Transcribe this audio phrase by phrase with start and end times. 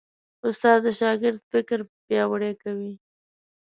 [0.47, 2.93] استاد د شاګرد فکر پیاوړی کوي.